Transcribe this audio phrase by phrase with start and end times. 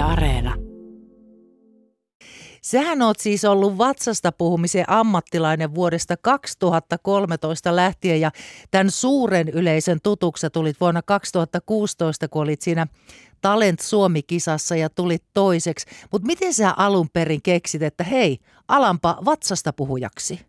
[0.00, 0.54] Yle Areena.
[2.62, 8.30] Sähän oot siis ollut vatsasta puhumisen ammattilainen vuodesta 2013 lähtien ja
[8.70, 12.86] tämän suuren yleisön tutuksa tulit vuonna 2016, kun olit siinä
[13.40, 15.86] Talent Suomi-kisassa ja tulit toiseksi.
[16.12, 18.38] Mutta miten sä alun perin keksit, että hei,
[18.68, 20.40] alampa vatsasta puhujaksi?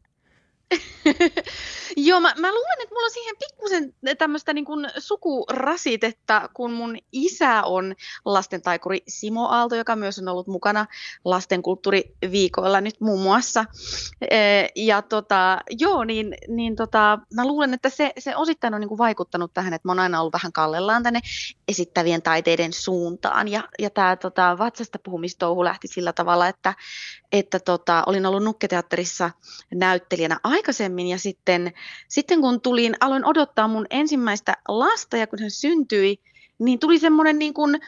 [1.97, 6.97] Joo, mä, mä luulen, että mulla on siihen pikkusen tämmöistä niin kuin sukurasitetta, kun mun
[7.11, 10.85] isä on lastentaikuri Simo Aalto, joka myös on ollut mukana
[11.25, 13.65] lastenkulttuuriviikoilla nyt muun muassa.
[14.75, 18.97] Ja tota, joo, niin, niin tota, mä luulen, että se, se osittain on niin kuin
[18.97, 21.19] vaikuttanut tähän, että mä oon aina ollut vähän kallellaan tänne
[21.67, 23.47] esittävien taiteiden suuntaan.
[23.47, 26.73] Ja, ja tämä tota, vatsasta puhumistouhu lähti sillä tavalla, että,
[27.31, 29.31] että tota, olin ollut Nukketeatterissa
[29.73, 31.73] näyttelijänä aikaisemmin ja sitten,
[32.07, 36.19] sitten kun tulin, aloin odottaa mun ensimmäistä lasta ja kun hän syntyi,
[36.59, 37.79] niin tuli semmoinen niin kuin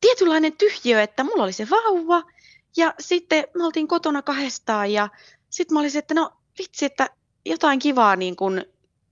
[0.00, 2.22] tietynlainen tyhjiö, että mulla oli se vauva
[2.76, 5.08] ja sitten me oltiin kotona kahdestaan ja
[5.50, 7.10] sitten mä olisin, että no vitsi, että
[7.44, 8.64] jotain kivaa niin kuin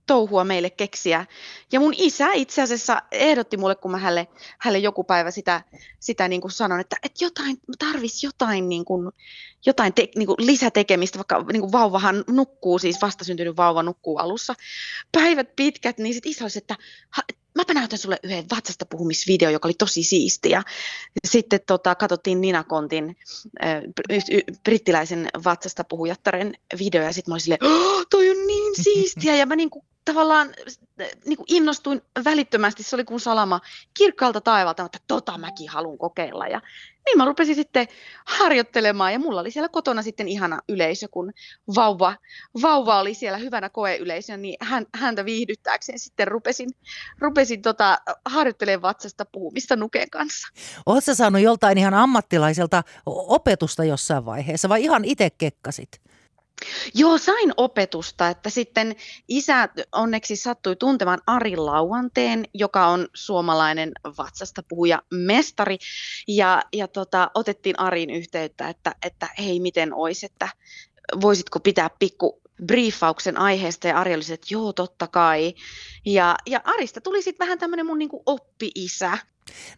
[0.07, 1.25] touhua meille keksiä.
[1.71, 4.27] Ja mun isä itse asiassa ehdotti mulle, kun mä hänelle,
[4.59, 5.61] hänelle joku päivä sitä,
[5.99, 9.11] sitä niin kuin sanon, että, että jotain, tarvisi jotain, niin kuin,
[9.65, 14.53] jotain te, niin kuin lisätekemistä, vaikka niin kuin vauvahan nukkuu, siis vastasyntynyt vauva nukkuu alussa
[15.11, 16.75] päivät pitkät, niin sitten isä olisi, että
[17.55, 20.63] mäpä näytän sulle yhden vatsasta puhumisvideo, joka oli tosi siistiä.
[21.27, 23.17] Sitten tota, katsottiin Nina Kontin
[23.63, 23.81] äh,
[24.63, 29.45] brittiläisen vatsasta puhujattaren video ja sitten mä olin silleen, oh, toi on niin siistiä ja
[29.45, 30.53] mä niinku tavallaan
[31.25, 33.61] niin kuin innostuin välittömästi, se oli kuin salama
[33.97, 36.47] kirkkaalta taivaalta, että tota mäkin haluan kokeilla.
[36.47, 36.61] Ja
[37.05, 37.87] niin mä rupesin sitten
[38.25, 41.33] harjoittelemaan ja mulla oli siellä kotona sitten ihana yleisö, kun
[41.75, 42.15] vauva,
[42.61, 46.69] vauva oli siellä hyvänä koeyleisönä, niin hän, häntä viihdyttääkseen sitten rupesin,
[47.19, 50.47] rupesin tota, harjoittelemaan vatsasta puhumista Nuken kanssa.
[50.85, 56.01] Oletko saanut joltain ihan ammattilaiselta opetusta jossain vaiheessa vai ihan itse kekkasit?
[56.93, 58.95] Joo, sain opetusta, että sitten
[59.27, 65.77] isä onneksi sattui tuntemaan Ari Lauanteen, joka on suomalainen vatsasta puhuja mestari,
[66.27, 70.49] ja, ja tota, otettiin Arin yhteyttä, että, että hei, miten olisi, että
[71.21, 75.53] voisitko pitää pikku briefauksen aiheesta, ja Ari oli että joo, totta kai.
[76.05, 79.17] Ja, ja Arista tuli sitten vähän tämmöinen mun niinku oppi-isä.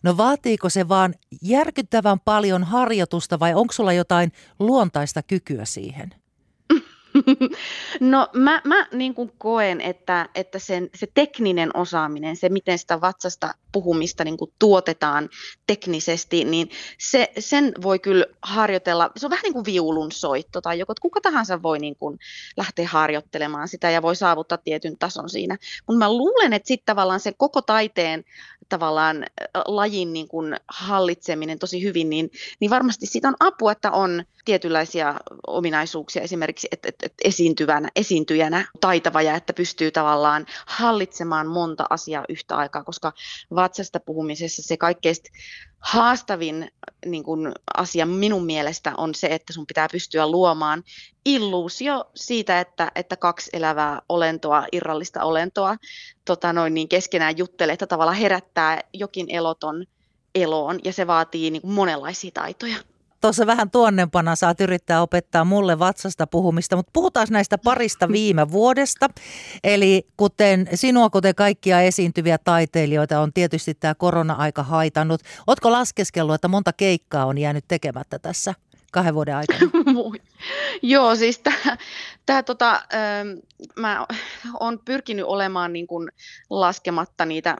[0.03, 6.26] No vaatiiko se vaan järkyttävän paljon harjoitusta vai onko sulla jotain luontaista kykyä siihen?
[7.99, 13.01] No mä, mä niin kuin koen, että, että sen, se tekninen osaaminen, se miten sitä
[13.01, 15.29] vatsasta puhumista niin kuin tuotetaan
[15.67, 16.69] teknisesti, niin
[16.99, 21.21] se, sen voi kyllä harjoitella, se on vähän niin kuin viulun soitto tai joku, kuka
[21.21, 22.19] tahansa voi niin kuin
[22.57, 25.57] lähteä harjoittelemaan sitä ja voi saavuttaa tietyn tason siinä.
[25.87, 28.23] Mutta mä luulen, että sitten tavallaan se koko taiteen
[28.69, 29.25] tavallaan
[29.65, 32.29] lajin niin kuin hallitseminen tosi hyvin, niin,
[32.59, 35.15] niin varmasti siitä on apua, että on tietynlaisia
[35.47, 42.25] ominaisuuksia esimerkiksi, että, että, että esiintyvänä, esiintyjänä taitava ja että pystyy tavallaan hallitsemaan monta asiaa
[42.29, 43.13] yhtä aikaa, koska
[43.67, 45.15] vatsasta puhumisessa se kaikkein
[45.79, 46.71] haastavin
[47.05, 50.83] niin kuin, asia minun mielestä on se, että sun pitää pystyä luomaan
[51.25, 55.75] illuusio siitä, että, että kaksi elävää olentoa, irrallista olentoa
[56.25, 59.85] tota noin, niin keskenään juttelee, että tavallaan herättää jokin eloton
[60.35, 62.77] eloon ja se vaatii niin kuin, monenlaisia taitoja
[63.27, 69.09] tuossa vähän tuonnempana saat yrittää opettaa mulle vatsasta puhumista, mutta puhutaan näistä parista viime vuodesta.
[69.63, 75.21] Eli kuten sinua, kuten kaikkia esiintyviä taiteilijoita, on tietysti tämä korona-aika haitannut.
[75.47, 78.53] Oletko laskeskellut, että monta keikkaa on jäänyt tekemättä tässä
[78.91, 79.59] kahden vuoden aikana?
[80.81, 81.41] Joo, siis
[82.25, 83.27] tämä, tota, ähm,
[83.75, 84.05] mä
[84.59, 86.11] olen pyrkinyt olemaan niin kuin
[86.49, 87.57] laskematta niitä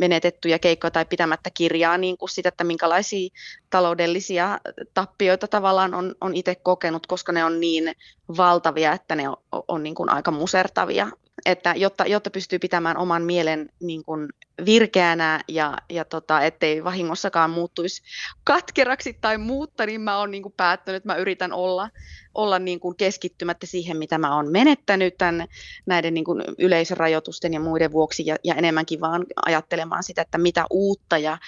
[0.00, 3.28] menetettyjä keikkoja tai pitämättä kirjaa niin kuin sitä, että minkälaisia
[3.70, 4.58] taloudellisia
[4.94, 7.92] tappioita tavallaan on, on itse kokenut, koska ne on niin
[8.36, 9.36] valtavia, että ne on,
[9.68, 11.08] on niin kuin aika musertavia.
[11.46, 14.28] Että jotta, jotta pystyy pitämään oman mielen niin kuin
[14.64, 18.02] virkeänä ja, ja tota, ettei vahingossakaan muuttuisi
[18.44, 21.90] katkeraksi tai muutta, niin mä oon niin kuin päättänyt, että mä yritän olla,
[22.38, 25.46] olla niin kuin keskittymättä siihen, mitä mä oon menettänyt tämän,
[25.86, 30.64] näiden niin kuin yleisörajoitusten ja muiden vuoksi ja, ja enemmänkin vaan ajattelemaan sitä, että mitä
[30.70, 31.38] uutta ja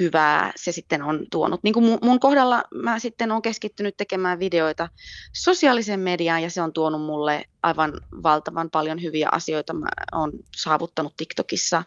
[0.00, 1.62] hyvää se sitten on tuonut.
[1.62, 4.88] Niin kuin mun, kohdalla mä sitten olen keskittynyt tekemään videoita
[5.32, 7.92] sosiaalisen mediaan ja se on tuonut mulle aivan
[8.22, 9.72] valtavan paljon hyviä asioita.
[9.72, 11.82] Mä oon saavuttanut TikTokissa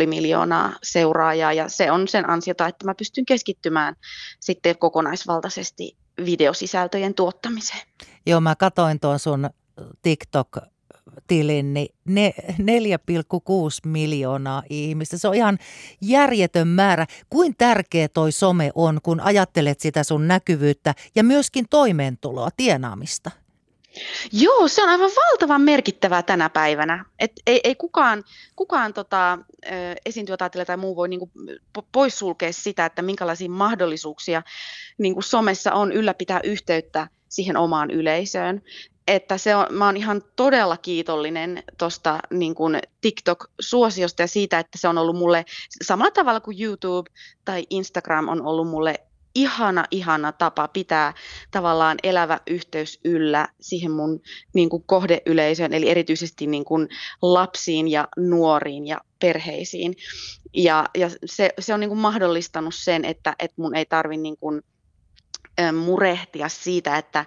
[0.00, 3.96] 4,5 miljoonaa seuraajaa ja se on sen ansiota, että mä pystyn keskittymään
[4.40, 7.80] sitten kokonaisvaltaisesti videosisältöjen tuottamiseen.
[8.26, 9.50] Joo, mä katoin tuon sun
[10.02, 10.48] TikTok
[11.26, 12.64] tilin, niin ne 4,6
[13.86, 15.18] miljoonaa ihmistä.
[15.18, 15.58] Se on ihan
[16.00, 17.06] järjetön määrä.
[17.30, 23.30] Kuin tärkeä toi some on, kun ajattelet sitä sun näkyvyyttä ja myöskin toimeentuloa, tienaamista?
[24.32, 27.04] Joo, se on aivan valtavan merkittävää tänä päivänä.
[27.18, 28.24] Et ei, ei kukaan,
[28.56, 29.38] kukaan tota,
[30.06, 31.30] esiintyjä tai muu voi niinku
[31.92, 34.42] poissulkea sitä, että minkälaisia mahdollisuuksia
[34.98, 38.62] niinku somessa on ylläpitää yhteyttä siihen omaan yleisöön.
[39.08, 42.54] Että se on, mä oon ihan todella kiitollinen tuosta niin
[43.00, 45.44] TikTok-suosiosta ja siitä, että se on ollut mulle
[45.82, 47.10] samalla tavalla kuin YouTube
[47.44, 49.07] tai Instagram on ollut mulle
[49.38, 51.14] ihana, ihana tapa pitää
[51.50, 54.20] tavallaan elävä yhteys yllä siihen mun
[54.54, 56.88] niin kuin kohdeyleisöön, eli erityisesti niin kuin
[57.22, 59.94] lapsiin ja nuoriin ja perheisiin.
[60.54, 64.36] Ja, ja se, se on niin kuin mahdollistanut sen, että, että mun ei tarvitse niin
[64.36, 64.62] kuin,
[65.84, 67.26] murehtia siitä, että,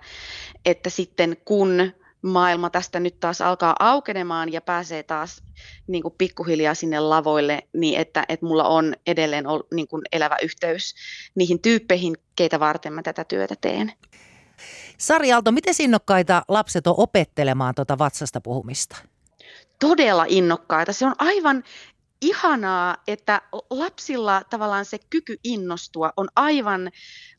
[0.66, 5.44] että sitten kun maailma tästä nyt taas alkaa aukenemaan ja pääsee taas
[5.88, 10.38] niin kuin pikkuhiljaa sinne lavoille, niin että, että mulla on edelleen ol, niin kuin elävä
[10.42, 10.96] yhteys
[11.36, 13.94] niihin tyyppeihin, keitä varten mä tätä työtä teen.
[14.98, 18.98] Sari Aalto, miten innokkaita lapset on opettelemaan tuota vatsasta puhumista?
[19.80, 20.94] Todella innokkaita.
[20.94, 21.64] Se on aivan
[22.22, 26.92] ihanaa, että lapsilla tavallaan se kyky innostua on aivan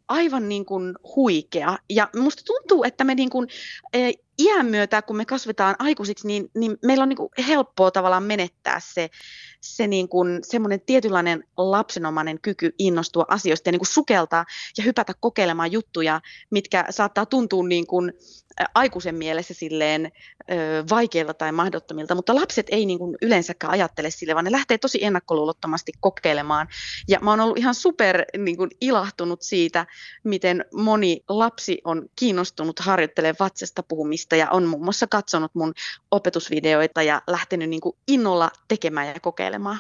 [0.09, 1.79] aivan niin kuin huikea.
[1.91, 3.49] Ja musta tuntuu, että me niin kuin,
[3.93, 4.13] e,
[4.43, 8.81] iän myötä, kun me kasvetaan aikuisiksi, niin, niin meillä on niin kuin helppoa tavallaan menettää
[8.81, 9.11] se,
[9.61, 14.45] se niin kuin, semmoinen tietynlainen lapsenomainen kyky innostua asioista ja niin kuin sukeltaa
[14.79, 18.13] ja hypätä kokeilemaan juttuja, mitkä saattaa tuntua niin kuin,
[18.75, 20.13] aikuisen mielessä silleen
[20.91, 25.05] vaikeilta tai mahdottomilta, mutta lapset ei niin kuin yleensäkään ajattele sille, vaan ne lähtee tosi
[25.05, 26.69] ennakkoluulottomasti kokeilemaan.
[27.09, 29.87] Ja mä oon ollut ihan super niin kuin ilahtunut siitä,
[30.25, 35.73] miten moni lapsi on kiinnostunut harjoittelemaan vatsasta puhumista ja on muun muassa katsonut mun
[36.11, 39.79] opetusvideoita ja lähtenyt niin kuin innolla tekemään ja kokeilemaan.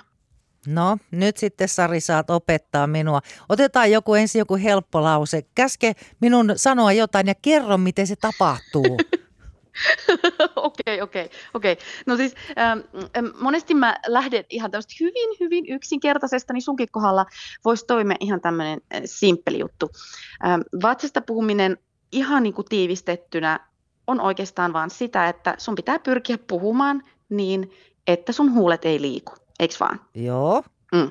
[0.66, 3.20] No, nyt sitten Sari saat opettaa minua.
[3.48, 5.42] Otetaan joku ensin joku helppo lause.
[5.54, 8.96] Käske minun sanoa jotain ja kerro, miten se tapahtuu.
[10.56, 11.76] Okei, okei, okei.
[12.06, 12.78] No siis ähm,
[13.16, 17.26] ähm, monesti mä lähden ihan tämmöistä hyvin, hyvin yksinkertaisesta, niin sunkin kohdalla
[17.64, 19.90] voisi toimia ihan tämmöinen äh, simppeli juttu.
[20.46, 21.78] Ähm, vatsasta puhuminen
[22.12, 23.60] ihan niin kuin tiivistettynä
[24.06, 27.70] on oikeastaan vaan sitä, että sun pitää pyrkiä puhumaan niin,
[28.06, 29.32] että sun huulet ei liiku
[29.62, 30.00] eikö vaan?
[30.14, 30.62] Joo.
[30.92, 31.10] Mm.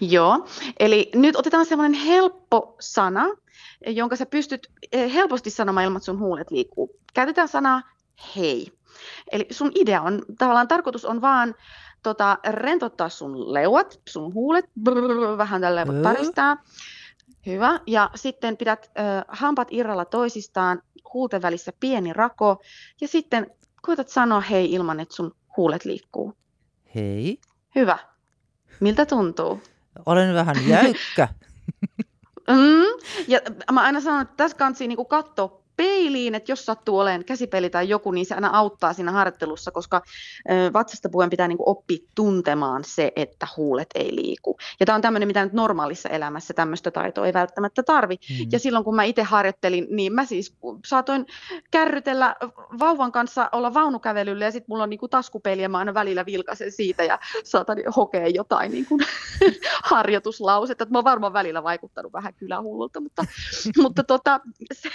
[0.00, 0.46] Joo,
[0.80, 3.24] eli nyt otetaan semmoinen helppo sana,
[3.86, 6.96] jonka sä pystyt eh, helposti sanomaan ilman, että sun huulet liikkuu.
[7.14, 7.82] Käytetään sanaa
[8.36, 8.72] hei.
[9.32, 11.54] Eli sun idea on, tavallaan tarkoitus on vaan
[12.02, 16.02] tota, rentottaa sun leuat, sun huulet, brrr, vähän tällä mm.
[16.02, 16.56] taristaa.
[17.46, 17.80] Hyvä.
[17.86, 20.82] Ja sitten pidät äh, hampat irralla toisistaan,
[21.14, 22.62] huulten välissä pieni rako,
[23.00, 23.50] ja sitten
[23.82, 26.34] koetat sanoa hei ilman, että sun huulet liikkuu.
[26.94, 27.38] Hei.
[27.74, 27.98] Hyvä.
[28.80, 29.62] Miltä tuntuu?
[30.06, 31.28] Olen vähän jäykkä.
[32.48, 33.40] mm, ja
[33.72, 35.62] mä aina sanon, että tässä kansi niin katsoa
[35.98, 40.02] peiliin, että jos sattuu olemaan käsipeli tai joku, niin se aina auttaa siinä harjoittelussa, koska
[40.72, 44.56] vatsasta puhuen pitää niin oppia tuntemaan se, että huulet ei liiku.
[44.80, 48.14] Ja tämä on tämmöinen, mitä nyt normaalissa elämässä tämmöistä taitoa ei välttämättä tarvi.
[48.14, 48.46] Mm-hmm.
[48.52, 51.26] Ja silloin kun mä itse harjoittelin, niin mä siis saatoin
[51.70, 52.36] kärrytellä
[52.78, 56.72] vauvan kanssa olla vaunukävelyllä ja sitten mulla on niin taskupeili ja mä aina välillä vilkaisen
[56.72, 59.00] siitä ja saatan hokea jotain niin kuin
[59.84, 60.86] harjoituslausetta.
[60.90, 63.24] Mä oon varmaan välillä vaikuttanut vähän kylähullulta, mutta,
[63.82, 64.40] mutta tota,
[64.72, 64.90] se,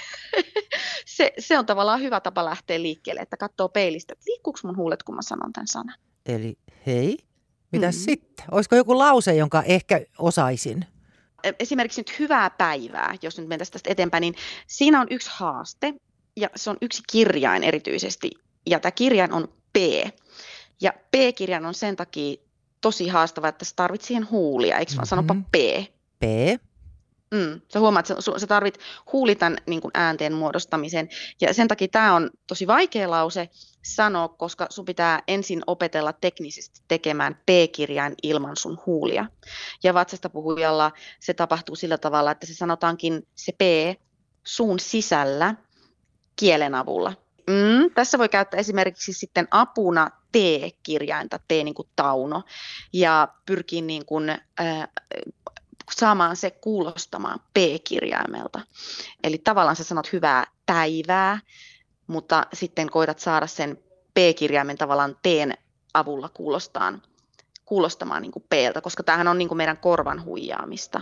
[1.05, 5.03] se, se on tavallaan hyvä tapa lähteä liikkeelle, että katsoo peilistä, että liikkuuko mun huulet,
[5.03, 5.95] kun mä sanon tämän sanan.
[6.25, 7.17] Eli hei,
[7.71, 7.99] mitä mm-hmm.
[7.99, 8.45] sitten?
[8.51, 10.85] Olisiko joku lause, jonka ehkä osaisin?
[11.43, 14.35] E, esimerkiksi nyt hyvää päivää, jos nyt mentäisiin tästä eteenpäin, niin
[14.67, 15.93] siinä on yksi haaste,
[16.35, 18.31] ja se on yksi kirjain erityisesti,
[18.65, 19.77] ja tämä kirjain on P.
[20.81, 22.35] Ja P-kirjain on sen takia
[22.81, 25.27] tosi haastava, että se tarvitsee siihen huulia, eikö vaan mm-hmm.
[25.27, 25.55] sanopa P.
[26.19, 26.23] P.
[27.33, 28.79] Mm, sä huomaat, että sä, sä tarvit
[29.13, 31.09] huulitan niin äänteen muodostamisen.
[31.41, 33.49] Ja sen takia tämä on tosi vaikea lause
[33.83, 39.25] sanoa, koska sun pitää ensin opetella teknisesti tekemään P-kirjain ilman sun huulia.
[39.83, 43.61] Ja vatsasta puhujalla se tapahtuu sillä tavalla, että se sanotaankin se P
[44.43, 45.55] suun sisällä
[46.35, 47.13] kielen avulla.
[47.47, 52.43] Mm, tässä voi käyttää esimerkiksi sitten apuna T-kirjainta, T niin kuin tauno,
[52.93, 54.87] ja pyrkii niin kuin, äh,
[55.91, 58.59] saamaan se kuulostamaan P-kirjaimelta.
[59.23, 61.39] Eli tavallaan sä sanot hyvää päivää,
[62.07, 63.77] mutta sitten koitat saada sen
[64.13, 65.53] P-kirjaimen tavallaan teen
[65.93, 67.01] avulla kuulostaan,
[67.65, 71.01] kuulostamaan niin kuin P-ltä, koska tämähän on niin kuin meidän korvan huijaamista.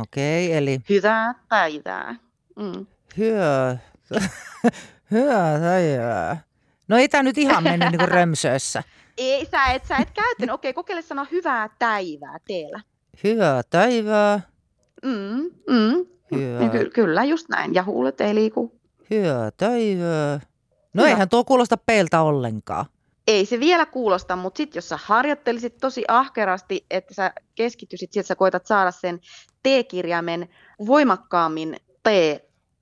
[0.00, 0.80] Okei, eli...
[0.88, 2.14] Hyvää päivää.
[2.56, 2.86] Mm.
[3.16, 3.76] Hyvä.
[5.10, 6.42] Hyvää päivää.
[6.88, 8.82] No ei tämä nyt ihan mennyt niin römsössä.
[9.18, 10.54] Ei, sä et, sä et käyttänyt.
[10.54, 12.80] Okei, kokeile sanoa hyvää päivää teillä.
[13.24, 14.40] Hyvää päivää.
[15.04, 16.06] Mm, mm.
[16.34, 17.74] Hyvää, ky- kyllä, just näin.
[17.74, 18.80] Ja huulet ei liiku.
[19.10, 20.40] hyvää päivää.
[20.94, 21.08] No Hyvä.
[21.08, 22.86] eihän tuo kuulosta peiltä ollenkaan.
[23.26, 28.20] Ei se vielä kuulosta, mutta sitten jos sä harjoittelisit tosi ahkerasti, että sä keskittysit siihen,
[28.22, 29.20] että sä koetat saada sen
[29.62, 30.48] T-kirjaimen
[30.86, 32.06] voimakkaammin T,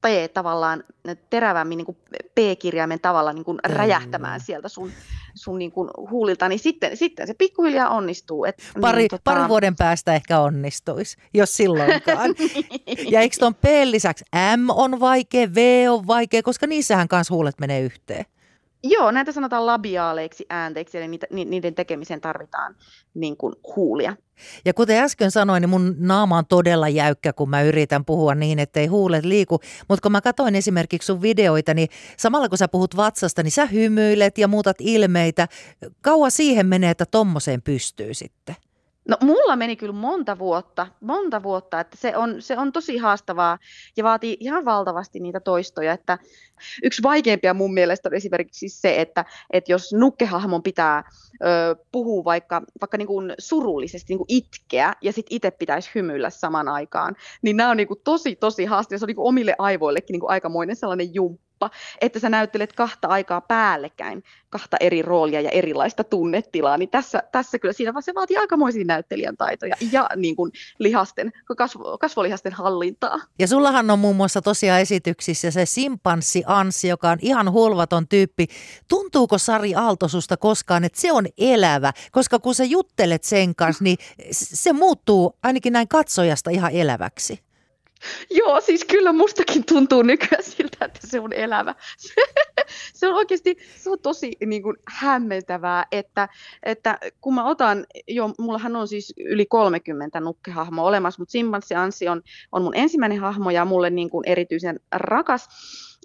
[0.03, 0.85] T tavallaan
[1.31, 1.99] terävämmin niin kuin
[2.35, 4.91] P-kirjaimen tavalla niin kuin räjähtämään sieltä sun,
[5.35, 8.45] sun niin kuin huulilta, niin sitten, sitten se pikkuhiljaa onnistuu.
[8.45, 12.35] Et, Pari, niin, pari vuoden päästä ehkä onnistuisi, jos silloinkaan.
[13.13, 14.25] ja eikö tuon P lisäksi
[14.57, 18.25] M on vaikea, V on vaikea, koska niissähän kanssa huulet menee yhteen.
[18.89, 22.75] Joo, näitä sanotaan labiaaleiksi äänteiksi, eli niitä, ni- niiden tekemiseen tarvitaan
[23.15, 24.17] niin kuin huulia.
[24.65, 28.59] Ja kuten äsken sanoin, niin mun naama on todella jäykkä, kun mä yritän puhua niin,
[28.59, 29.61] ettei huulet liiku.
[29.89, 33.67] Mutta kun mä katsoin esimerkiksi sun videoita, niin samalla kun sä puhut vatsasta, niin sä
[33.67, 35.49] hymyilet ja muutat ilmeitä.
[36.01, 38.57] Kauan siihen menee, että tommoseen pystyy sitten.
[39.09, 43.59] No mulla meni kyllä monta vuotta, monta vuotta, että se on, se on tosi haastavaa
[43.97, 46.19] ja vaatii ihan valtavasti niitä toistoja, että
[46.83, 51.05] yksi vaikeimpia mun mielestä on esimerkiksi se, että, että jos nukkehahmon pitää
[51.45, 56.31] ö, puhua vaikka, vaikka niin kuin surullisesti niin kuin itkeä ja sitten itse pitäisi hymyillä
[56.31, 59.55] samaan aikaan, niin nämä on niin kuin tosi tosi haastavia, se on niin kuin omille
[59.59, 61.46] aivoillekin niin kuin aikamoinen sellainen jumppa,
[62.01, 67.59] että sä näyttelet kahta aikaa päällekkäin, kahta eri roolia ja erilaista tunnetilaa, niin tässä, tässä
[67.59, 73.21] kyllä siinä se vaatii aikamoisia näyttelijän taitoja ja niin kuin lihasten, kasvo, kasvolihasten hallintaa.
[73.39, 78.47] Ja sullahan on muun muassa tosiaan esityksissä se simpanssi Anssi, joka on ihan hulvaton tyyppi.
[78.89, 81.93] Tuntuuko Sari Aalto susta koskaan, että se on elävä?
[82.13, 83.97] Koska kun sä juttelet sen kanssa, niin
[84.31, 87.46] se muuttuu ainakin näin katsojasta ihan eläväksi.
[88.31, 91.75] Joo, siis kyllä mustakin tuntuu nykyään siltä, että se on elävä.
[92.95, 96.29] se on oikeasti, se on tosi niin kuin, hämmentävää, että,
[96.63, 102.09] että kun mä otan, jo, mullahan on siis yli 30 nukkehahmoa olemassa, mutta Simpanssi Anssi
[102.09, 102.23] on,
[102.53, 105.49] on mun ensimmäinen hahmo ja mulle niin kuin, erityisen rakas.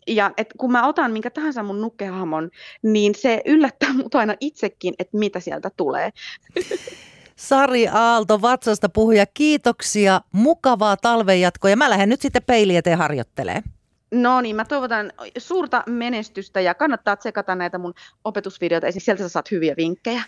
[0.08, 2.50] Ja et kun mä otan minkä tahansa mun nukkehahmon,
[2.84, 6.10] niin se yllättää mut aina itsekin, että mitä sieltä tulee.
[7.42, 13.62] Sari Aalto vatsasta puhuja, kiitoksia, mukavaa talvenjatkoa ja mä lähden nyt sitten peiliin eteen harjoittelee.
[14.14, 17.94] No niin, mä toivotan suurta menestystä ja kannattaa tsekata näitä mun
[18.24, 20.24] opetusvideoita, esimerkiksi sieltä sä saat hyviä vinkkejä.